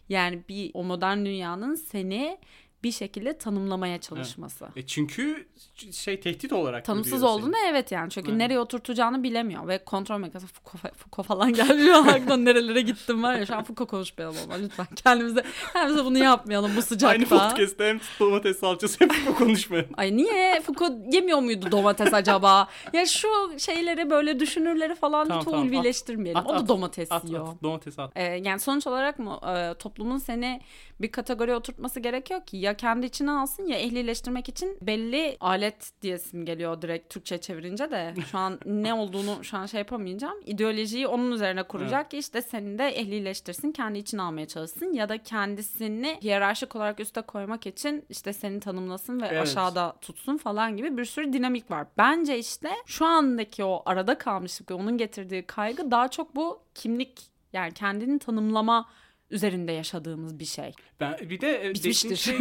[0.10, 2.38] Yani bir o modern dünyanın seni
[2.84, 4.68] bir şekilde tanımlamaya çalışması.
[4.76, 5.48] E çünkü
[5.92, 7.56] şey tehdit olarak Tanımsız görüyor seni.
[7.70, 8.38] evet yani çünkü Evet.
[8.38, 13.46] nereye oturtacağını bilemiyor ve kontrol mekanizması Foucault, Foucault falan gelmiyor aklıma nerelere gittim var ya
[13.46, 17.08] şu an Foucault konuşmayalım ama lütfen kendimize kendimize bunu yapmayalım bu sıcakta.
[17.12, 19.92] Aynı podcast'te hem domates salçası hem de konuşmayalım.
[19.98, 22.68] Ay niye Foucault yemiyor muydu domates acaba?
[22.94, 23.28] ya şu
[23.60, 25.66] şeyleri böyle düşünürleri falan Tamam, tamam, at.
[25.66, 26.38] ulvileştirmeyelim.
[26.42, 27.48] At, o da at, domates At, yiyor.
[27.48, 28.12] at, domates at.
[28.16, 30.62] Ee, yani sonuç olarak mı e, toplumun seni
[31.02, 36.46] bir kategoriye oturtması gerekiyor ki ya kendi içine alsın ya ehlileştirmek için belli alet diyesim
[36.46, 40.38] geliyor direkt Türkçe çevirince de şu an ne olduğunu şu an şey yapamayacağım.
[40.46, 45.24] İdeolojiyi onun üzerine kuracak ki işte seni de ehlileştirsin kendi içine almaya çalışsın ya da
[45.24, 49.42] kendisini hiyerarşik olarak üste koymak için işte seni tanımlasın ve Evet.
[49.42, 51.88] aşağıda tutsun falan gibi bir sürü dinamik var.
[51.98, 57.22] Bence işte şu andaki o arada kalmışlık ve onun getirdiği kaygı daha çok bu kimlik
[57.54, 58.86] yani kendini tanımlama
[59.30, 60.72] üzerinde yaşadığımız bir şey.
[61.00, 62.16] Ben bir de e, dediğin Bitmiştir.
[62.16, 62.36] şey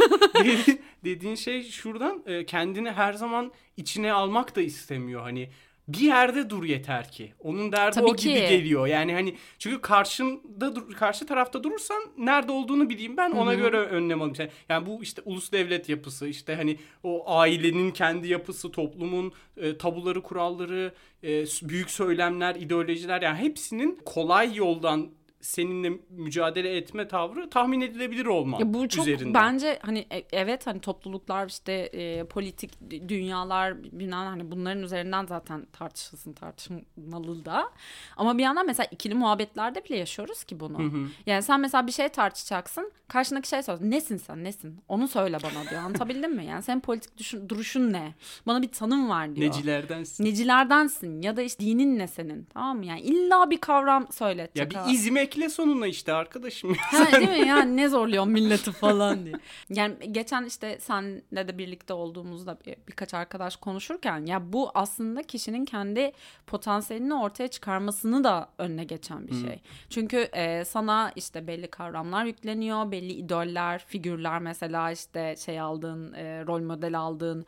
[0.44, 5.49] dedi- dediğin şey şuradan e, kendini her zaman içine almak da istemiyor hani
[5.88, 7.33] bir yerde dur yeter ki.
[7.40, 8.40] Onun derdi Tabii o gibi ki.
[8.49, 8.87] geliyor.
[8.87, 14.22] Yani hani çünkü karşında dur, karşı tarafta durursan nerede olduğunu bileyim ben ona göre önlem
[14.22, 14.51] alayım.
[14.68, 20.22] Yani bu işte ulus devlet yapısı, işte hani o ailenin kendi yapısı, toplumun e, tabuları,
[20.22, 25.09] kuralları, e, büyük söylemler, ideolojiler yani hepsinin kolay yoldan
[25.40, 29.35] seninle mücadele etme tavrı tahmin edilebilir olma Ya bu çok üzerinde.
[29.35, 35.27] bence hani e- evet hani topluluklar işte e, politik dü- dünyalar bilmem hani bunların üzerinden
[35.27, 37.70] zaten tartışılsın tartışmalı da.
[38.16, 41.09] Ama bir yandan mesela ikili muhabbetlerde bile yaşıyoruz ki bunu.
[41.27, 42.92] Yani sen mesela bir şey tartışacaksın.
[43.09, 43.90] Karşındaki şey soruyor.
[43.90, 44.79] Nesin sen nesin?
[44.88, 45.83] Onu söyle bana diyor.
[45.83, 46.44] Anlatabildim mi?
[46.46, 48.14] Yani senin politik düşün, duruşun ne?
[48.46, 49.49] Bana bir tanım ver diyor.
[49.49, 50.25] Necilerdensin.
[50.25, 52.87] Necilerdensin ya da işte dinin ne senin tamam mı?
[52.87, 54.72] Yani illa bir kavram söyletecek.
[54.75, 54.88] Ya ha.
[54.88, 56.77] bir izim ekle sonuna işte arkadaşım.
[56.87, 59.35] Ha, değil mi yani ne zorluyor milleti falan diye.
[59.70, 65.64] Yani geçen işte senle de birlikte olduğumuzda bir, birkaç arkadaş konuşurken ya bu aslında kişinin
[65.64, 66.12] kendi
[66.46, 69.61] potansiyelini ortaya çıkarmasını da önüne geçen bir şey.
[69.90, 76.46] Çünkü e, sana işte belli kavramlar yükleniyor, belli idoller, figürler mesela işte şey aldığın, e,
[76.46, 77.46] rol model aldığın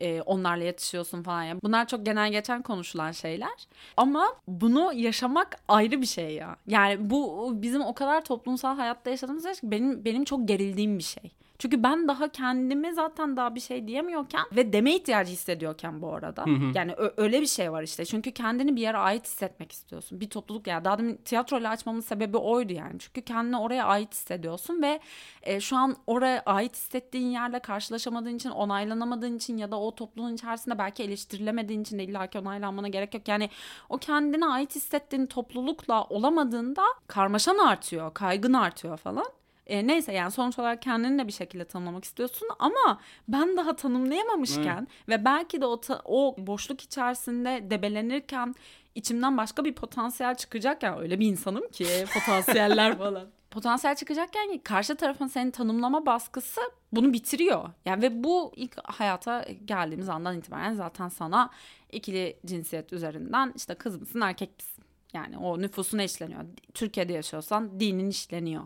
[0.00, 1.42] e, onlarla yetişiyorsun falan.
[1.42, 3.66] Yani bunlar çok genel geçen konuşulan şeyler.
[3.96, 6.56] Ama bunu yaşamak ayrı bir şey ya.
[6.66, 11.30] Yani bu bizim o kadar toplumsal hayatta yaşadığımız şey benim benim çok gerildiğim bir şey.
[11.60, 16.44] Çünkü ben daha kendime zaten daha bir şey diyemiyorken ve deme ihtiyacı hissediyorken bu arada.
[16.74, 18.04] Yani ö- öyle bir şey var işte.
[18.04, 20.20] Çünkü kendini bir yere ait hissetmek istiyorsun.
[20.20, 20.84] Bir topluluk ya.
[20.84, 22.98] Daha demin tiyatroyla açmamın sebebi oydu yani.
[22.98, 25.00] Çünkü kendini oraya ait hissediyorsun ve
[25.42, 30.34] e, şu an oraya ait hissettiğin yerle karşılaşamadığın için, onaylanamadığın için ya da o topluluğun
[30.34, 33.28] içerisinde belki eleştirilemediğin için de illaki onaylanmana gerek yok.
[33.28, 33.50] Yani
[33.88, 39.26] o kendine ait hissettiğin toplulukla olamadığında karmaşan artıyor, kaygın artıyor falan.
[39.70, 44.88] E, neyse yani sonuç olarak kendini de bir şekilde tanımlamak istiyorsun ama ben daha tanımlayamamışken
[45.08, 48.54] ve belki de o, ta- o boşluk içerisinde debelenirken
[48.94, 53.28] içimden başka bir potansiyel çıkacakken öyle bir insanım ki potansiyeller falan.
[53.50, 56.60] Potansiyel çıkacakken karşı tarafın seni tanımlama baskısı
[56.92, 57.70] bunu bitiriyor.
[57.84, 61.50] Yani ve bu ilk hayata geldiğimiz andan itibaren zaten sana
[61.92, 64.84] ikili cinsiyet üzerinden işte kız mısın erkek misin?
[65.14, 66.40] Yani o nüfusuna işleniyor.
[66.74, 68.62] Türkiye'de yaşıyorsan dinin işleniyor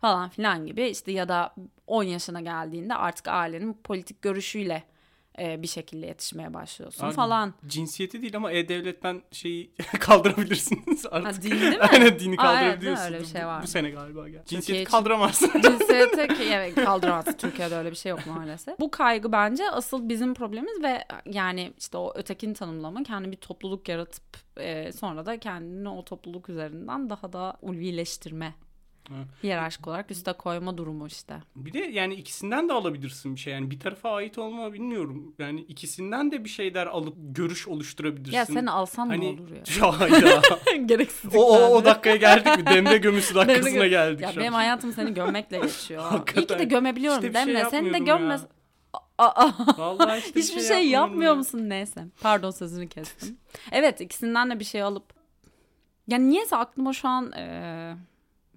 [0.00, 1.54] falan filan gibi işte ya da
[1.86, 4.84] 10 yaşına geldiğinde artık ailenin politik görüşüyle
[5.38, 7.54] e, bir şekilde yetişmeye başlıyorsun Abi, falan.
[7.66, 11.38] Cinsiyeti değil ama e-devletten şeyi kaldırabilirsiniz artık.
[11.38, 11.78] Ha, dini değil mi?
[11.92, 13.04] Aynen dini Aa, evet, kaldırabiliyorsun.
[13.04, 13.62] Öyle bir şey Bu- var.
[13.62, 14.38] Bu sene galiba gel.
[14.44, 15.50] Cinsiyeti Türkiye kaldıramazsın.
[15.62, 17.24] Cinsiyete ki- evet, kaldıramaz.
[17.38, 18.80] Türkiye'de öyle bir şey yok maalesef.
[18.80, 23.88] Bu kaygı bence asıl bizim problemimiz ve yani işte o ötekini tanımlama, kendi bir topluluk
[23.88, 24.24] yaratıp
[24.56, 28.54] e, sonra da kendini o topluluk üzerinden daha da ulvileştirme.
[29.42, 31.36] Hiyerarşik olarak üste koyma durumu işte.
[31.56, 33.52] Bir de yani ikisinden de alabilirsin bir şey.
[33.52, 35.34] Yani bir tarafa ait olma bilmiyorum.
[35.38, 38.36] Yani ikisinden de bir şeyler alıp görüş oluşturabilirsin.
[38.36, 39.36] Ya sen alsan hani...
[39.36, 40.00] ne olur ya?
[40.00, 40.42] Hayda.
[40.86, 41.34] Gereksiz.
[41.34, 42.66] o, o, o dakikaya geldik mi?
[42.66, 44.58] Demde gömüsü dakikasına Demde geldik Ya benim an.
[44.58, 46.02] hayatım seni gömmekle geçiyor.
[46.02, 46.58] İyi ki Hakikaten.
[46.58, 47.70] de gömebiliyorum İşte bir şey Demle.
[47.70, 48.34] Seni de yapmıyorum gömme...
[48.34, 48.40] ya.
[49.18, 51.36] Aa, Vallahi işte bir Hiçbir şey, yapmıyorum yapmıyor ya.
[51.36, 52.04] musun neyse.
[52.20, 53.38] Pardon sözünü kestim.
[53.72, 55.04] evet ikisinden de bir şey alıp.
[56.08, 57.96] Yani niyeyse aklıma şu an eee,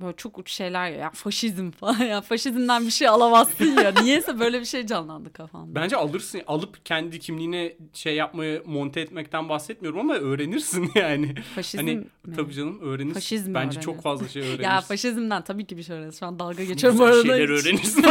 [0.01, 1.03] böyle çok uç şeyler geliyor.
[1.03, 3.93] ya faşizm falan ya faşizmden bir şey alamazsın ya.
[4.03, 5.75] Niyeyse böyle bir şey canlandı kafamda.
[5.75, 6.41] Bence alırsın.
[6.47, 11.35] Alıp kendi kimliğine şey yapmayı monte etmekten bahsetmiyorum ama öğrenirsin yani.
[11.55, 12.05] Faşizm hani mi?
[12.35, 13.13] tabii canım öğrenirsin.
[13.13, 13.81] Faşizm Bence öğrenirsin.
[13.81, 14.63] çok fazla şey öğrenirsin.
[14.63, 16.19] Ya faşizmden tabii ki bir şey öğreniriz.
[16.19, 17.21] Şu an dalga Güzel geçiyorum arada.
[17.21, 18.03] şeyler Hiç- öğrenirsin.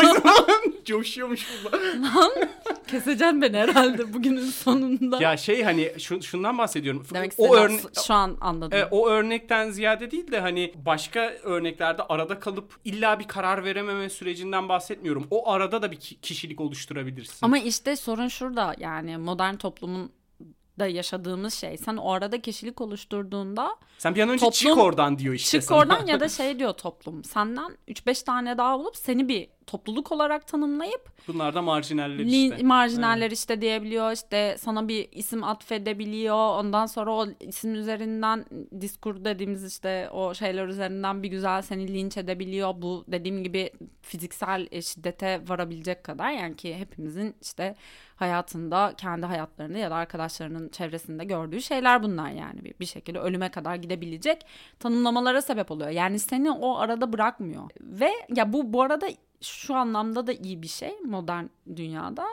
[0.88, 1.70] Coşuyormuş bu.
[2.90, 5.22] Keseceksin beni herhalde bugünün sonunda.
[5.22, 7.06] ya şey hani şu, şundan bahsediyorum.
[7.14, 8.78] Demek o örne- şu an anladım.
[8.78, 14.08] E, o örnekten ziyade değil de hani başka örneklerde arada kalıp illa bir karar verememe
[14.10, 15.26] sürecinden bahsetmiyorum.
[15.30, 17.38] O arada da bir ki- kişilik oluşturabilirsin.
[17.46, 20.12] Ama işte sorun şurada yani modern toplumun
[20.78, 21.76] da yaşadığımız şey.
[21.76, 25.68] Sen o arada kişilik oluşturduğunda Sen bir an önce çık toplum- oradan diyor işte çık
[25.68, 25.78] sana.
[25.78, 27.24] oradan ya da şey diyor toplum.
[27.24, 32.62] Senden 3-5 tane daha bulup seni bir topluluk olarak tanımlayıp Bunlar da marjinaller işte.
[32.62, 34.12] marjinaller işte diyebiliyor.
[34.12, 36.58] İşte sana bir isim atfedebiliyor.
[36.58, 38.44] Ondan sonra o isim üzerinden
[38.80, 42.74] diskur dediğimiz işte o şeyler üzerinden bir güzel seni linç edebiliyor.
[42.76, 43.70] Bu dediğim gibi
[44.02, 46.30] fiziksel e, şiddete varabilecek kadar.
[46.30, 47.74] Yani ki hepimizin işte
[48.16, 52.64] hayatında kendi hayatlarında ya da arkadaşlarının çevresinde gördüğü şeyler bunlar yani.
[52.64, 54.46] Bir, bir şekilde ölüme kadar gidebilecek
[54.78, 55.90] tanımlamalara sebep oluyor.
[55.90, 57.70] Yani seni o arada bırakmıyor.
[57.80, 59.08] Ve ya bu bu arada
[59.40, 61.44] şu anlamda da iyi bir şey modern
[61.76, 62.26] dünyada.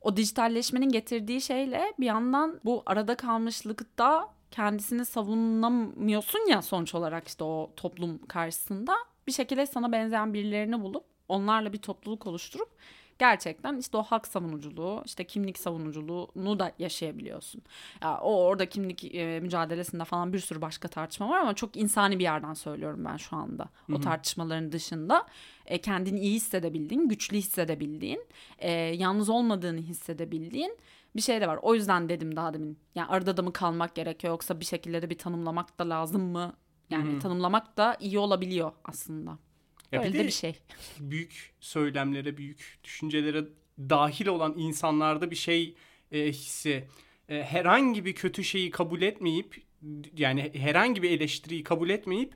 [0.00, 7.44] O dijitalleşmenin getirdiği şeyle bir yandan bu arada kalmışlıkta kendisini savunamıyorsun ya sonuç olarak işte
[7.44, 8.94] o toplum karşısında
[9.26, 12.68] bir şekilde sana benzeyen birilerini bulup onlarla bir topluluk oluşturup
[13.18, 17.62] gerçekten işte o hak savunuculuğu, işte kimlik savunuculuğunu da yaşayabiliyorsun.
[18.02, 22.18] Ya o orada kimlik e, mücadelesinde falan bir sürü başka tartışma var ama çok insani
[22.18, 23.68] bir yerden söylüyorum ben şu anda.
[23.92, 25.26] O tartışmaların dışında
[25.66, 28.26] e, kendini iyi hissedebildiğin, güçlü hissedebildiğin,
[28.58, 30.78] e, yalnız olmadığını hissedebildiğin
[31.16, 31.58] bir şey de var.
[31.62, 32.78] O yüzden dedim daha demin.
[32.94, 36.52] Yani arada da mı kalmak gerekiyor yoksa bir şekilde de bir tanımlamak da lazım mı
[36.90, 37.18] Yani Hı hı.
[37.18, 39.38] tanımlamak da iyi olabiliyor aslında.
[39.92, 40.58] Ya bir Öyle de de bir şey.
[40.98, 43.44] büyük söylemlere, büyük düşüncelere
[43.78, 45.74] dahil olan insanlarda bir şey
[46.12, 46.84] e, hissi.
[47.28, 49.56] E, herhangi bir kötü şeyi kabul etmeyip
[50.16, 52.34] yani herhangi bir eleştiriyi kabul etmeyip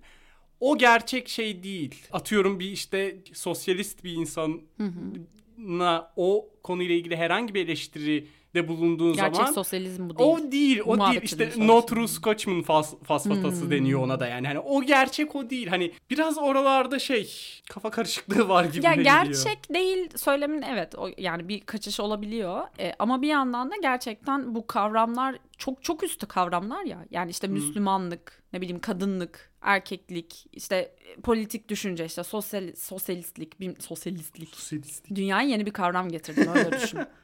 [0.60, 1.94] o gerçek şey değil.
[2.12, 9.36] Atıyorum bir işte sosyalist bir insana o konuyla ilgili herhangi bir eleştiri de bulunduğun Gerçek
[9.36, 10.30] zaman sosyalizm bu değil.
[10.30, 11.20] o değil, o değil.
[11.22, 11.64] İşte sonuçta.
[11.74, 13.70] no true Scotchman fas, fasfatası Hmm.
[13.70, 14.46] deniyor ona da yani.
[14.46, 15.66] Hani o gerçek o değil.
[15.66, 17.30] Hani biraz oralarda şey
[17.70, 19.14] kafa karışıklığı var gibi Ya geliyor.
[19.24, 24.54] gerçek değil söylemin evet o yani bir kaçış olabiliyor E, ama bir yandan da gerçekten
[24.54, 30.94] bu kavramlar çok çok üstü kavramlar ya yani işte Müslümanlık ne bileyim kadınlık erkeklik işte
[31.22, 35.14] politik düşünce işte sosyal sosyalistlik bir sosyalistlik Sosyalist.
[35.14, 37.00] dünyaya yeni bir kavram getirdim öyle düşün.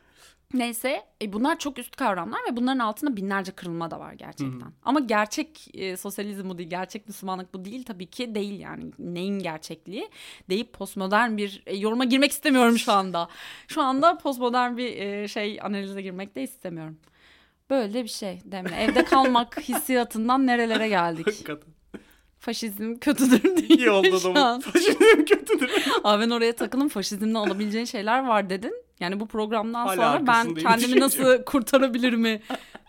[0.54, 4.72] Neyse e, bunlar çok üst kavramlar ve bunların altında binlerce kırılma da var gerçekten.
[4.82, 8.84] Ama gerçek e, sosyalizm bu değil, gerçek Müslümanlık bu değil tabii ki değil yani.
[8.98, 10.08] Neyin gerçekliği
[10.50, 13.28] deyip postmodern bir e, yoruma girmek istemiyorum şu anda.
[13.68, 16.98] Şu anda postmodern bir e, şey analize girmek de istemiyorum.
[17.70, 18.76] Böyle bir şey Demle.
[18.76, 21.26] Evde kalmak hissiyatından nerelere geldik.
[21.26, 21.68] Hakikaten.
[22.38, 24.60] Faşizm kötüdür diye İyi oldu an.
[24.60, 25.70] Faşizm kötüdür.
[26.04, 28.87] Abi ben oraya takılım faşizmden alabileceğin şeyler var dedin.
[29.00, 32.42] Yani bu programdan Hala sonra ben kendimi nasıl kurtarabilir mi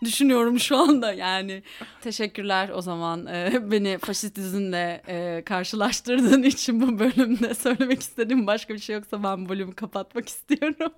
[0.04, 1.62] düşünüyorum şu anda yani.
[2.00, 8.78] Teşekkürler o zaman Ee, beni faşistizmle e, karşılaştırdığın için bu bölümde söylemek istediğim başka bir
[8.78, 10.92] şey yoksa ben bölümü kapatmak istiyorum.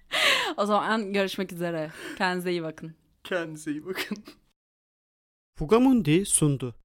[0.56, 1.90] o zaman görüşmek üzere.
[2.18, 2.94] Kendinize iyi bakın.
[3.24, 4.18] Kendinize iyi bakın.
[5.58, 6.77] Fugamundi sundu.